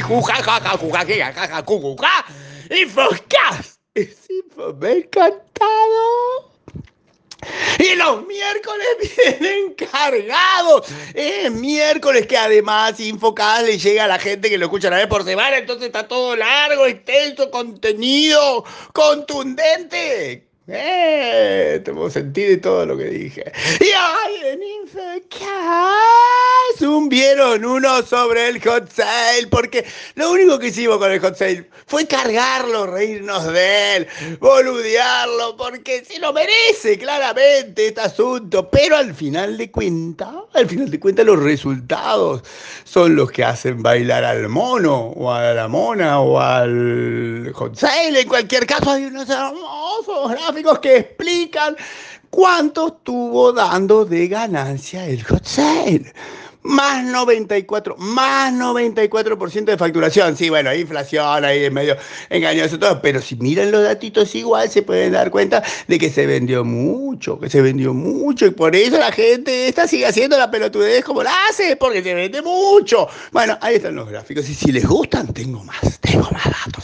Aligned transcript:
jujaja, 0.00 0.60
y 2.70 2.84
foscas. 2.84 3.80
Me 3.94 4.88
ha 4.88 4.92
encantado. 4.92 6.48
Y 7.78 7.94
los 7.94 8.26
miércoles 8.26 8.86
vienen 9.16 9.74
cargados. 9.74 10.86
Es 11.14 11.50
miércoles 11.52 12.26
que 12.26 12.36
además 12.36 12.98
Infocast 12.98 13.66
le 13.66 13.78
llega 13.78 14.04
a 14.04 14.08
la 14.08 14.18
gente 14.18 14.50
que 14.50 14.58
lo 14.58 14.66
escucha 14.66 14.88
una 14.88 14.96
vez 14.98 15.06
por 15.06 15.24
semana. 15.24 15.58
Entonces 15.58 15.86
está 15.86 16.08
todo 16.08 16.34
largo, 16.36 16.86
extenso, 16.86 17.50
contenido, 17.50 18.64
contundente. 18.92 20.47
Eh, 20.70 21.80
tengo 21.82 22.10
sentido 22.10 22.52
y 22.52 22.56
todo 22.58 22.84
lo 22.84 22.96
que 22.96 23.04
dije. 23.04 23.50
Y 23.80 23.84
hoy 23.84 24.48
en 24.48 24.62
Infocast 24.62 26.18
vieron 27.08 27.64
uno 27.64 28.02
sobre 28.02 28.48
el 28.48 28.62
hot 28.62 28.90
sale, 28.92 29.46
porque 29.50 29.84
lo 30.14 30.30
único 30.30 30.58
que 30.58 30.68
hicimos 30.68 30.98
con 30.98 31.10
el 31.10 31.20
hot 31.20 31.36
sale 31.36 31.68
fue 31.86 32.06
cargarlo, 32.06 32.86
reírnos 32.86 33.50
de 33.52 33.96
él, 33.96 34.08
boludearlo, 34.40 35.56
porque 35.56 36.04
se 36.04 36.18
lo 36.18 36.32
merece 36.32 36.98
claramente 36.98 37.88
este 37.88 38.00
asunto. 38.00 38.68
Pero 38.70 38.96
al 38.96 39.14
final 39.14 39.56
de 39.56 39.70
cuentas, 39.70 40.28
al 40.54 40.68
final 40.68 40.90
de 40.90 41.00
cuentas 41.00 41.24
los 41.24 41.42
resultados 41.42 42.42
son 42.84 43.16
los 43.16 43.30
que 43.30 43.44
hacen 43.44 43.82
bailar 43.82 44.24
al 44.24 44.48
mono, 44.48 45.12
o 45.16 45.32
a 45.32 45.54
la 45.54 45.68
mona, 45.68 46.20
o 46.20 46.38
al 46.40 47.50
hot 47.54 47.76
sale. 47.76 48.20
En 48.20 48.28
cualquier 48.28 48.66
caso 48.66 48.90
hay 48.90 49.04
unos 49.06 49.28
hermosos 49.30 49.77
gráficos 50.28 50.78
que 50.78 50.96
explican 50.98 51.76
cuánto 52.30 52.88
estuvo 52.88 53.52
dando 53.52 54.04
de 54.04 54.28
ganancia 54.28 55.06
el 55.06 55.22
hot 55.24 55.44
sale. 55.44 56.12
Más 56.62 57.04
94, 57.04 57.96
más 57.96 58.52
94% 58.52 59.64
de 59.64 59.78
facturación. 59.78 60.36
Sí, 60.36 60.50
bueno, 60.50 60.68
hay 60.68 60.80
inflación, 60.80 61.44
ahí 61.44 61.64
es 61.64 61.72
medio 61.72 61.96
engañoso 62.28 62.78
todo, 62.78 63.00
pero 63.00 63.22
si 63.22 63.36
miran 63.36 63.70
los 63.70 63.84
datitos 63.84 64.34
igual 64.34 64.68
se 64.68 64.82
pueden 64.82 65.12
dar 65.12 65.30
cuenta 65.30 65.62
de 65.86 65.98
que 65.98 66.10
se 66.10 66.26
vendió 66.26 66.64
mucho, 66.64 67.38
que 67.38 67.48
se 67.48 67.62
vendió 67.62 67.94
mucho. 67.94 68.44
Y 68.44 68.50
por 68.50 68.76
eso 68.76 68.98
la 68.98 69.12
gente 69.12 69.68
esta 69.68 69.86
sigue 69.86 70.04
haciendo 70.04 70.36
la 70.36 70.50
pelotudez 70.50 71.04
como 71.04 71.22
la 71.22 71.32
hace, 71.48 71.76
porque 71.76 72.02
se 72.02 72.12
vende 72.12 72.42
mucho. 72.42 73.08
Bueno, 73.32 73.56
ahí 73.62 73.76
están 73.76 73.94
los 73.94 74.08
gráficos. 74.10 74.46
Y 74.50 74.54
si 74.54 74.70
les 74.70 74.84
gustan, 74.86 75.32
tengo 75.32 75.64
más, 75.64 75.98
tengo 76.00 76.28
más 76.32 76.44
datos, 76.44 76.77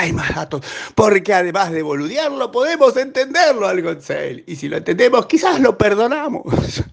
hay 0.00 0.12
más 0.12 0.34
datos, 0.34 0.62
porque 0.94 1.34
además 1.34 1.70
de 1.70 1.82
boludearlo 1.82 2.50
podemos 2.50 2.96
entenderlo 2.96 3.66
al 3.66 4.02
sale 4.02 4.42
y 4.46 4.56
si 4.56 4.68
lo 4.68 4.78
entendemos 4.78 5.26
quizás 5.26 5.60
lo 5.60 5.76
perdonamos. 5.76 6.42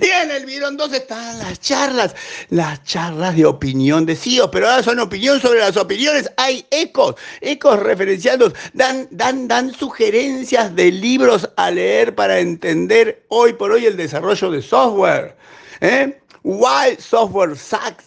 Y 0.00 0.06
en 0.06 0.30
el 0.30 0.46
Virón 0.46 0.78
2 0.78 0.92
están 0.94 1.38
las 1.38 1.60
charlas, 1.60 2.14
las 2.48 2.82
charlas 2.84 3.36
de 3.36 3.44
opinión 3.44 4.06
de 4.06 4.16
CIOs, 4.16 4.48
pero 4.50 4.68
ahora 4.68 4.82
son 4.82 4.98
opinión 5.00 5.38
sobre 5.38 5.58
las 5.58 5.76
opiniones. 5.76 6.30
Hay 6.38 6.64
ecos, 6.70 7.16
ecos 7.42 7.78
referenciados, 7.78 8.54
dan, 8.72 9.06
dan, 9.10 9.48
dan 9.48 9.74
sugerencias 9.74 10.74
de 10.74 10.90
libros 10.90 11.46
a 11.56 11.70
leer 11.70 12.14
para 12.14 12.38
entender 12.38 13.22
hoy 13.28 13.52
por 13.52 13.72
hoy 13.72 13.84
el 13.84 13.98
desarrollo 13.98 14.50
de 14.50 14.62
software. 14.62 15.36
¿eh? 15.80 16.18
Why 16.42 16.96
software 16.98 17.54
sucks. 17.54 18.04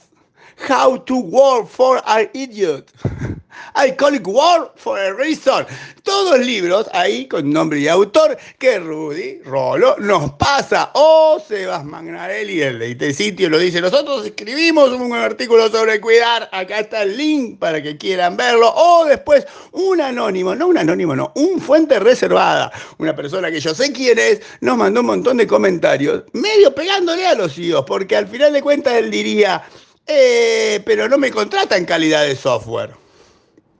How 0.70 0.98
to 1.06 1.16
work 1.16 1.68
for 1.68 2.02
an 2.06 2.30
idiot. 2.34 2.92
I 3.76 3.92
call 3.92 4.14
it 4.14 4.26
War 4.26 4.72
for 4.76 5.00
a 5.00 5.14
Reason. 5.14 5.66
Todos 6.04 6.40
libros 6.40 6.88
ahí 6.94 7.28
con 7.28 7.52
nombre 7.52 7.80
y 7.80 7.88
autor 7.88 8.38
que 8.58 8.80
Rudy 8.80 9.42
Rolo 9.44 9.96
nos 10.00 10.34
pasa. 10.34 10.92
O 10.94 11.42
Sebas 11.46 11.84
Magnarelli, 11.84 12.62
el 12.62 12.98
de 12.98 13.14
sitio, 13.14 13.50
lo 13.50 13.58
dice. 13.58 13.82
Nosotros 13.82 14.26
escribimos 14.26 14.90
un 14.92 15.14
artículo 15.14 15.70
sobre 15.70 16.00
cuidar. 16.02 16.50
Acá 16.52 16.80
está 16.80 17.04
el 17.04 17.18
link 17.18 17.60
para 17.60 17.82
que 17.82 17.98
quieran 17.98 18.38
verlo. 18.38 18.74
O 18.76 19.06
después 19.06 19.46
un 19.72 20.02
anónimo, 20.02 20.56
no 20.56 20.68
un 20.68 20.78
anónimo, 20.78 21.16
no, 21.16 21.32
un 21.36 21.60
fuente 21.62 22.00
reservada. 22.00 22.72
Una 22.98 23.16
persona 23.16 23.50
que 23.50 23.60
yo 23.60 23.74
sé 23.74 23.92
quién 23.92 24.20
es, 24.20 24.42
nos 24.62 24.78
mandó 24.78 25.02
un 25.02 25.08
montón 25.08 25.38
de 25.38 25.48
comentarios, 25.48 26.24
medio 26.34 26.74
pegándole 26.76 27.26
a 27.26 27.36
los 27.36 27.58
hijos, 27.58 27.84
porque 27.88 28.16
al 28.16 28.28
final 28.28 28.54
de 28.54 28.62
cuentas 28.62 28.94
él 28.94 29.12
diría. 29.12 29.64
Eh, 30.06 30.82
pero 30.86 31.08
no 31.08 31.18
me 31.18 31.32
contrata 31.32 31.78
en 31.78 31.86
calidad 31.86 32.24
de 32.24 32.36
software. 32.36 33.03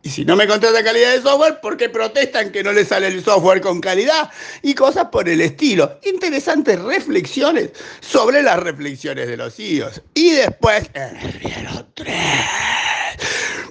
Y 0.06 0.10
si 0.10 0.26
no 0.26 0.36
me 0.36 0.46
contrata 0.46 0.84
calidad 0.84 1.14
de 1.14 1.22
software, 1.22 1.62
¿por 1.62 1.78
qué 1.78 1.88
protestan 1.88 2.52
que 2.52 2.62
no 2.62 2.74
le 2.74 2.84
sale 2.84 3.08
el 3.08 3.24
software 3.24 3.62
con 3.62 3.80
calidad? 3.80 4.30
Y 4.62 4.76
cosas 4.76 5.06
por 5.06 5.30
el 5.30 5.40
estilo. 5.40 5.98
Interesantes 6.04 6.78
reflexiones 6.82 7.70
sobre 8.02 8.44
las 8.44 8.60
reflexiones 8.60 9.30
de 9.30 9.38
los 9.38 9.56
CEOs. 9.56 10.02
Y 10.14 10.32
después, 10.32 10.90
el 10.94 11.86
3. 11.94 12.16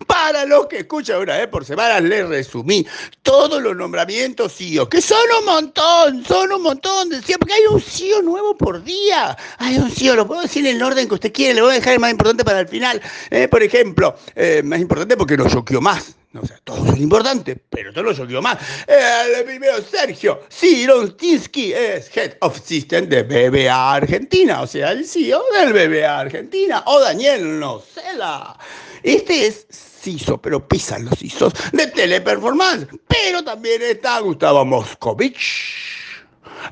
Para 0.06 0.46
los 0.46 0.68
que 0.68 0.78
escuchan 0.78 1.20
una 1.20 1.36
vez 1.36 1.48
por 1.48 1.66
semana, 1.66 2.00
les 2.00 2.26
resumí 2.26 2.86
todos 3.22 3.60
los 3.62 3.76
nombramientos 3.76 4.56
CEOs, 4.56 4.88
que 4.88 5.02
son 5.02 5.18
un 5.38 5.44
montón, 5.44 6.24
son 6.24 6.50
un 6.50 6.62
montón 6.62 7.10
de 7.10 7.20
CEOs, 7.20 7.40
porque 7.40 7.54
hay 7.54 7.66
un 7.70 7.78
CEO 7.78 8.22
nuevo 8.22 8.56
por 8.56 8.82
día. 8.82 9.36
Hay 9.58 9.76
un 9.76 9.90
CEO, 9.90 10.16
lo 10.16 10.26
puedo 10.26 10.40
decir 10.40 10.66
en 10.66 10.76
el 10.76 10.82
orden 10.82 11.06
que 11.08 11.14
usted 11.14 11.32
quiere, 11.32 11.56
le 11.56 11.60
voy 11.60 11.72
a 11.72 11.74
dejar 11.74 11.92
el 11.92 12.00
más 12.00 12.10
importante 12.10 12.42
para 12.42 12.60
el 12.60 12.68
final. 12.68 13.02
Eh, 13.28 13.48
por 13.48 13.62
ejemplo, 13.62 14.16
eh, 14.34 14.62
más 14.64 14.80
importante 14.80 15.14
porque 15.14 15.36
nos 15.36 15.52
choqueó 15.52 15.82
más. 15.82 16.16
O 16.34 16.46
sea, 16.46 16.58
todos 16.64 16.88
son 16.88 17.00
importantes, 17.00 17.58
pero 17.68 17.92
todos 17.92 18.18
lo 18.18 18.26
yo 18.26 18.40
más. 18.40 18.58
El 18.86 19.44
primero, 19.44 19.82
Sergio 19.82 20.40
Sirontinsky, 20.48 21.72
es 21.74 22.14
Head 22.16 22.36
of 22.40 22.58
System 22.64 23.08
de 23.08 23.22
BBA 23.22 23.94
Argentina, 23.94 24.62
o 24.62 24.66
sea, 24.66 24.92
el 24.92 25.06
CEO 25.06 25.42
del 25.52 25.72
BBA 25.72 26.20
Argentina. 26.20 26.82
O 26.86 27.00
Daniel 27.00 27.60
Nocela. 27.60 28.58
Este 29.02 29.46
es 29.46 29.66
CISO, 29.70 30.40
pero 30.40 30.66
pisan 30.66 31.04
los 31.04 31.18
CISOs 31.18 31.52
de 31.72 31.86
Teleperformance. 31.88 32.86
Pero 33.06 33.44
también 33.44 33.82
está 33.82 34.20
Gustavo 34.20 34.64
Moscovich 34.64 35.92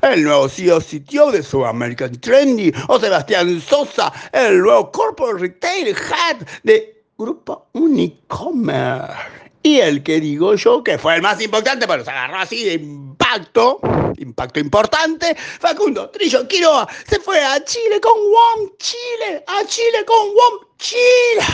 el 0.01 0.23
nuevo 0.23 0.47
CEO 0.47 0.79
CTO 0.79 1.31
de 1.31 1.43
South 1.43 1.65
American 1.65 2.11
Trendy, 2.19 2.71
o 2.87 2.99
Sebastián 2.99 3.61
Sosa, 3.61 4.11
el 4.31 4.59
nuevo 4.59 4.91
Corporate 4.91 5.39
Retail 5.39 5.89
Head 5.89 6.47
de 6.63 7.03
Grupo 7.17 7.67
Unicommerce. 7.73 9.40
Y 9.63 9.79
el 9.79 10.01
que 10.01 10.19
digo 10.19 10.55
yo, 10.55 10.83
que 10.83 10.97
fue 10.97 11.15
el 11.15 11.21
más 11.21 11.39
importante, 11.41 11.87
pero 11.87 12.03
se 12.03 12.09
agarró 12.09 12.37
así 12.37 12.63
de 12.63 12.73
impacto, 12.73 13.79
impacto 14.17 14.59
importante, 14.59 15.35
Facundo 15.35 16.09
Trillo 16.09 16.47
Quiroga 16.47 16.87
se 17.07 17.19
fue 17.19 17.43
a 17.43 17.63
Chile 17.63 18.01
con 18.01 18.13
WOM 18.13 18.71
Chile, 18.77 19.43
a 19.45 19.63
Chile 19.65 20.03
con 20.05 20.29
WOM 20.29 20.77
Chile. 20.77 21.45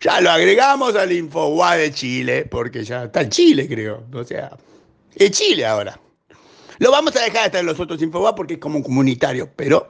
Ya 0.00 0.20
lo 0.20 0.30
agregamos 0.30 0.94
al 0.96 1.10
InfoWA 1.12 1.76
de 1.76 1.90
Chile, 1.90 2.44
porque 2.44 2.84
ya 2.84 3.04
está 3.04 3.22
en 3.22 3.30
Chile, 3.30 3.66
creo. 3.66 4.04
O 4.12 4.22
sea, 4.22 4.56
es 5.14 5.30
Chile 5.30 5.64
ahora. 5.64 5.98
Lo 6.78 6.90
vamos 6.90 7.16
a 7.16 7.22
dejar 7.22 7.46
estar 7.46 7.60
en 7.60 7.66
los 7.66 7.80
otros 7.80 8.02
InfoWA 8.02 8.34
porque 8.34 8.54
es 8.54 8.60
como 8.60 8.76
un 8.76 8.82
comunitario, 8.82 9.50
pero 9.56 9.88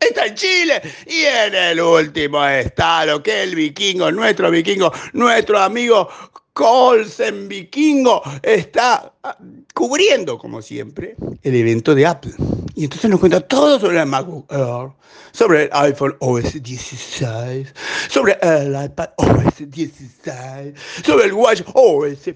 está 0.00 0.26
en 0.26 0.34
Chile. 0.34 0.82
Y 1.06 1.22
en 1.22 1.54
el 1.54 1.80
último 1.80 2.44
está 2.46 3.04
lo 3.06 3.22
que 3.22 3.42
el 3.42 3.54
vikingo, 3.54 4.10
nuestro 4.10 4.50
vikingo, 4.50 4.92
nuestro 5.12 5.58
amigo 5.58 6.08
Colsen 6.52 7.48
Vikingo, 7.48 8.22
está 8.42 9.12
ah, 9.22 9.38
cubriendo, 9.72 10.36
como 10.36 10.60
siempre, 10.60 11.16
el 11.42 11.54
evento 11.54 11.94
de 11.94 12.06
Apple. 12.06 12.32
Y 12.74 12.84
entonces 12.84 13.08
nos 13.10 13.20
cuenta 13.20 13.40
todo 13.40 13.78
sobre 13.78 14.00
el 14.00 14.06
MacBook 14.06 14.50
Air, 14.50 14.90
sobre 15.32 15.64
el 15.64 15.70
iPhone 15.72 16.16
OS 16.18 16.62
16, 16.62 17.74
sobre 18.08 18.36
el 18.42 18.84
iPad 18.84 19.10
OS 19.16 19.70
16, 19.70 20.74
sobre 21.04 21.26
el 21.26 21.32
Watch 21.32 21.62
OS 21.72 22.30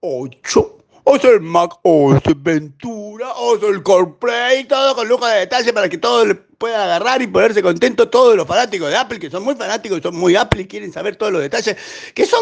8 0.00 0.79
o 1.04 1.18
sea 1.18 1.30
el 1.30 1.40
Mac 1.40 1.78
OS 1.82 2.22
Ventura, 2.36 3.32
o 3.36 3.58
sea 3.58 3.68
el 3.68 3.82
CorePlay, 3.82 4.66
todo 4.66 4.94
con 4.94 5.08
lujo 5.08 5.26
de 5.26 5.40
detalle 5.40 5.72
para 5.72 5.88
que 5.88 5.98
todo 5.98 6.26
le 6.26 6.34
pueda 6.34 6.84
agarrar 6.84 7.22
y 7.22 7.26
ponerse 7.26 7.62
contento 7.62 8.08
todos 8.08 8.36
los 8.36 8.46
fanáticos 8.46 8.90
de 8.90 8.96
Apple, 8.96 9.18
que 9.18 9.30
son 9.30 9.42
muy 9.42 9.54
fanáticos, 9.54 10.00
son 10.02 10.16
muy 10.16 10.36
Apple 10.36 10.62
y 10.62 10.66
quieren 10.66 10.92
saber 10.92 11.16
todos 11.16 11.32
los 11.32 11.42
detalles, 11.42 11.76
que 12.14 12.26
son 12.26 12.40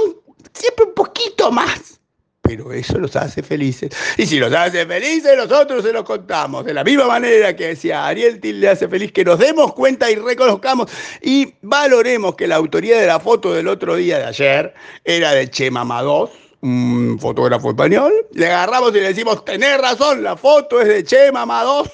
siempre 0.52 0.86
un 0.86 0.94
poquito 0.94 1.50
más. 1.52 2.00
Pero 2.42 2.72
eso 2.72 2.98
los 2.98 3.14
hace 3.14 3.42
felices. 3.42 3.90
Y 4.16 4.24
si 4.24 4.38
los 4.38 4.50
hace 4.54 4.86
felices, 4.86 5.36
nosotros 5.36 5.84
se 5.84 5.92
los 5.92 6.02
contamos. 6.02 6.64
De 6.64 6.72
la 6.72 6.82
misma 6.82 7.06
manera 7.06 7.54
que 7.54 7.68
decía 7.68 8.06
Ariel 8.06 8.40
Til 8.40 8.60
le 8.60 8.70
hace 8.70 8.88
feliz 8.88 9.12
que 9.12 9.22
nos 9.22 9.38
demos 9.38 9.74
cuenta 9.74 10.10
y 10.10 10.14
reconozcamos 10.14 10.90
y 11.20 11.52
valoremos 11.60 12.36
que 12.36 12.46
la 12.46 12.56
autoría 12.56 12.98
de 12.98 13.06
la 13.06 13.20
foto 13.20 13.52
del 13.52 13.68
otro 13.68 13.96
día 13.96 14.18
de 14.18 14.24
ayer 14.24 14.74
era 15.04 15.32
de 15.32 15.50
Chema 15.50 15.84
Mados 15.84 16.47
un 16.60 17.18
fotógrafo 17.20 17.70
español, 17.70 18.12
le 18.32 18.46
agarramos 18.46 18.90
y 18.90 18.94
le 18.94 19.08
decimos, 19.08 19.44
tenés 19.44 19.78
razón, 19.78 20.22
la 20.22 20.36
foto 20.36 20.80
es 20.80 20.88
de 20.88 21.04
Chema 21.04 21.46
Mados. 21.46 21.90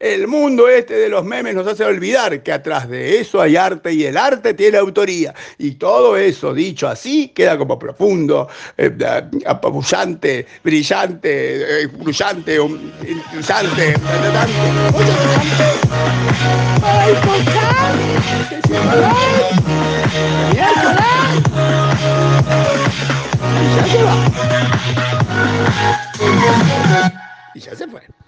El 0.00 0.28
mundo 0.28 0.68
este 0.68 0.94
de 0.94 1.08
los 1.08 1.24
memes 1.24 1.56
nos 1.56 1.66
hace 1.66 1.82
olvidar 1.82 2.44
que 2.44 2.52
atrás 2.52 2.88
de 2.88 3.18
eso 3.18 3.40
hay 3.40 3.56
arte 3.56 3.92
y 3.92 4.04
el 4.04 4.16
arte 4.16 4.54
tiene 4.54 4.78
autoría. 4.78 5.34
Y 5.58 5.72
todo 5.72 6.16
eso 6.16 6.54
dicho 6.54 6.86
así 6.86 7.28
queda 7.28 7.58
como 7.58 7.80
profundo, 7.80 8.48
eh, 8.76 8.96
apabullante, 9.44 10.46
brillante, 10.62 11.82
eh, 11.82 11.86
brillante, 11.88 12.60
um, 12.60 12.78
brillante, 13.32 13.94
¡Ay, 16.80 17.14
as 27.68 27.80
ever. 27.80 28.08